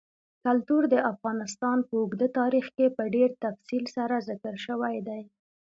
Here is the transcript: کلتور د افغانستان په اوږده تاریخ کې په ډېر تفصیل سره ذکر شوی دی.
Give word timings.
کلتور 0.43 0.83
د 0.93 0.95
افغانستان 1.11 1.77
په 1.87 1.93
اوږده 1.99 2.27
تاریخ 2.39 2.65
کې 2.75 2.87
په 2.97 3.03
ډېر 3.15 3.29
تفصیل 3.43 3.83
سره 3.95 4.15
ذکر 4.29 4.53
شوی 4.65 4.97
دی. 5.07 5.21